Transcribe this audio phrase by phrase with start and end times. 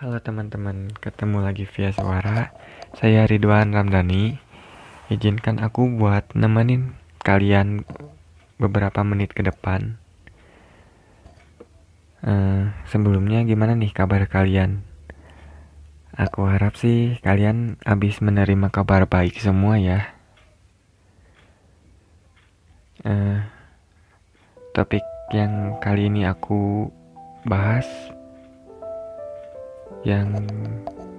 [0.00, 2.56] Halo teman-teman, ketemu lagi via suara.
[2.96, 4.40] Saya Ridwan Ramdhani.
[5.12, 7.84] Izinkan aku buat nemenin kalian
[8.56, 10.00] beberapa menit ke depan.
[12.24, 14.88] Uh, sebelumnya gimana nih kabar kalian?
[16.16, 20.16] Aku harap sih kalian habis menerima kabar baik semua ya.
[23.04, 23.44] Uh,
[24.72, 25.04] topik
[25.36, 26.88] yang kali ini aku
[27.44, 27.84] bahas
[30.00, 30.32] yang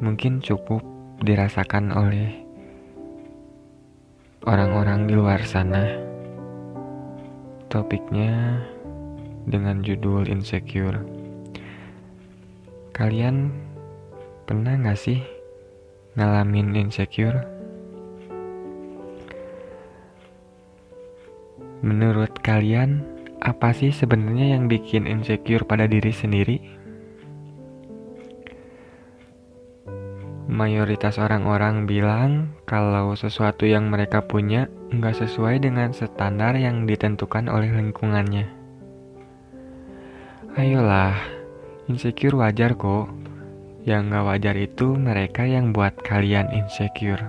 [0.01, 0.81] mungkin cukup
[1.21, 2.33] dirasakan oleh
[4.49, 6.01] orang-orang di luar sana.
[7.69, 8.57] Topiknya
[9.45, 10.97] dengan judul insecure.
[12.91, 13.53] Kalian
[14.49, 15.21] pernah gak sih
[16.17, 17.45] ngalamin insecure?
[21.81, 23.01] Menurut kalian,
[23.41, 26.80] apa sih sebenarnya yang bikin insecure pada diri sendiri?
[30.51, 37.71] Mayoritas orang-orang bilang kalau sesuatu yang mereka punya nggak sesuai dengan standar yang ditentukan oleh
[37.71, 38.51] lingkungannya.
[40.59, 41.15] Ayolah,
[41.87, 43.07] insecure wajar kok.
[43.87, 47.23] Yang nggak wajar itu mereka yang buat kalian insecure.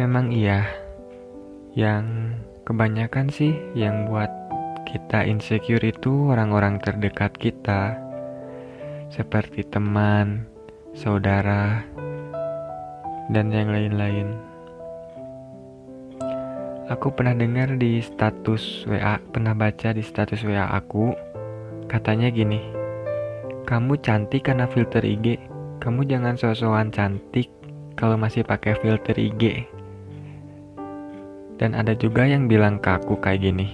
[0.00, 0.64] Memang iya,
[1.76, 2.32] yang
[2.64, 4.32] kebanyakan sih yang buat
[4.88, 8.03] kita insecure itu orang-orang terdekat kita
[9.12, 10.46] seperti teman,
[10.94, 11.82] saudara,
[13.32, 14.36] dan yang lain-lain.
[16.92, 21.16] Aku pernah dengar di status WA, pernah baca di status WA aku,
[21.88, 22.60] katanya gini,
[23.64, 25.40] kamu cantik karena filter IG,
[25.80, 27.48] kamu jangan sosokan cantik
[27.96, 29.64] kalau masih pakai filter IG.
[31.56, 33.72] Dan ada juga yang bilang ke aku kayak gini,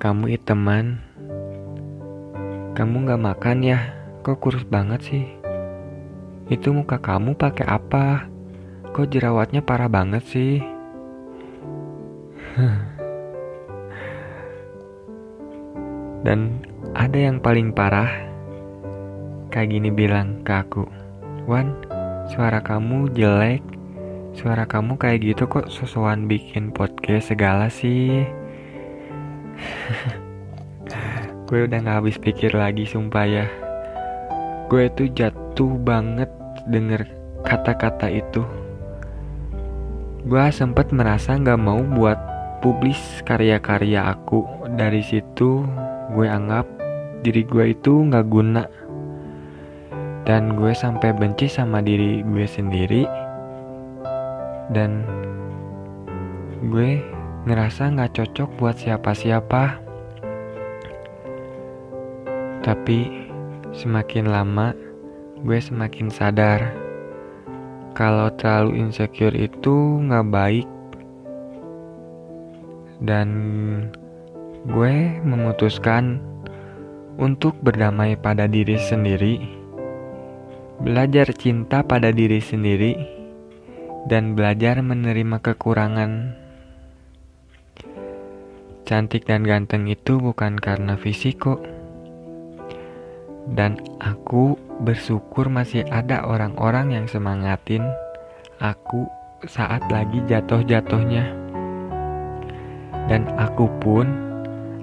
[0.00, 1.03] kamu teman
[2.74, 3.94] kamu gak makan ya?
[4.26, 5.30] Kok kurus banget sih?
[6.50, 8.26] Itu muka kamu pakai apa?
[8.90, 10.58] Kok jerawatnya parah banget sih?
[16.26, 16.66] Dan
[16.98, 18.10] ada yang paling parah
[19.54, 20.82] Kayak gini bilang ke aku
[21.46, 21.78] Wan,
[22.26, 23.62] suara kamu jelek
[24.34, 28.26] Suara kamu kayak gitu kok sosokan bikin podcast segala sih
[31.54, 33.46] gue udah gak habis pikir lagi sumpah ya.
[34.66, 36.26] Gue tuh jatuh banget
[36.66, 37.06] denger
[37.46, 38.42] kata-kata itu.
[40.26, 42.18] Gue sempet merasa gak mau buat
[42.58, 44.42] publis karya-karya aku.
[44.74, 45.62] Dari situ
[46.10, 46.66] gue anggap
[47.22, 48.66] diri gue itu gak guna.
[50.26, 53.06] Dan gue sampai benci sama diri gue sendiri.
[54.74, 55.06] Dan
[56.66, 56.98] gue
[57.46, 59.83] ngerasa gak cocok buat siapa-siapa
[62.64, 63.28] tapi
[63.76, 64.72] semakin lama
[65.44, 66.72] gue semakin sadar
[67.92, 70.68] kalau terlalu insecure itu nggak baik
[73.04, 73.28] dan
[74.64, 76.24] gue memutuskan
[77.20, 79.38] untuk berdamai pada diri sendiri,
[80.80, 82.96] belajar cinta pada diri sendiri,
[84.10, 86.34] dan belajar menerima kekurangan.
[88.88, 91.60] Cantik dan ganteng itu bukan karena fisik kok
[93.52, 97.84] dan aku bersyukur masih ada orang-orang yang semangatin
[98.64, 99.04] aku
[99.44, 101.28] saat lagi jatuh-jatuhnya.
[103.04, 104.08] Dan aku pun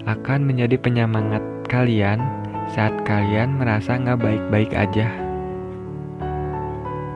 [0.05, 2.21] akan menjadi penyemangat kalian
[2.69, 5.09] saat kalian merasa nggak baik-baik aja.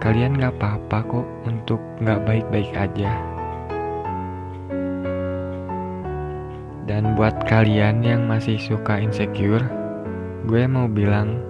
[0.01, 3.13] Kalian nggak apa-apa kok untuk nggak baik-baik aja.
[6.85, 9.66] Dan buat kalian yang masih suka insecure,
[10.45, 11.41] gue mau bilang,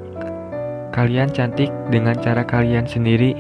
[0.96, 3.36] kalian cantik dengan cara kalian sendiri,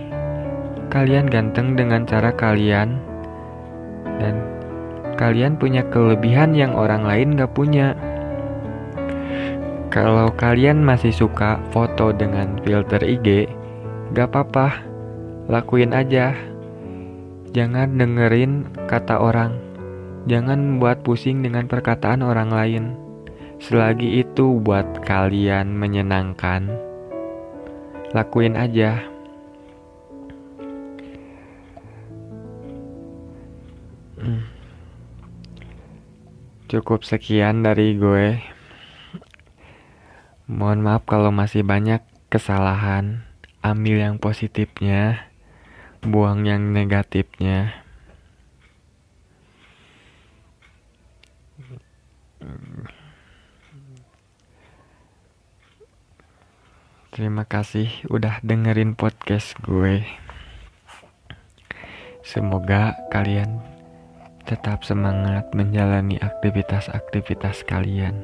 [0.91, 2.99] kalian ganteng dengan cara kalian,
[4.19, 4.35] dan
[5.15, 7.95] kalian punya kelebihan yang orang lain gak punya.
[9.88, 13.47] Kalau kalian masih suka foto dengan filter IG,
[14.12, 14.83] gak apa-apa,
[15.47, 16.35] lakuin aja.
[17.56, 19.56] Jangan dengerin kata orang,
[20.27, 23.05] jangan buat pusing dengan perkataan orang lain.
[23.65, 26.69] Selagi itu buat kalian menyenangkan,
[28.13, 29.01] lakuin aja.
[34.21, 34.45] Hmm.
[36.69, 38.38] Cukup sekian dari gue.
[40.45, 43.25] Mohon maaf kalau masih banyak kesalahan.
[43.65, 45.25] Ambil yang positifnya,
[46.06, 47.81] buang yang negatifnya.
[57.15, 60.03] Terima kasih udah dengerin podcast gue.
[62.27, 63.63] Semoga kalian
[64.44, 68.19] tetap semangat menjalani aktivitas-aktivitas kalian.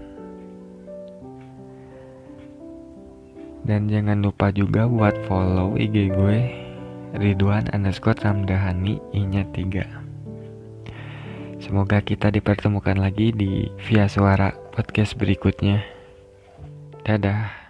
[3.63, 6.39] Dan jangan lupa juga buat follow IG gue
[7.15, 15.79] Ridwan underscore Ramdhani inya 3 Semoga kita dipertemukan lagi di via suara podcast berikutnya.
[17.07, 17.60] Dadah.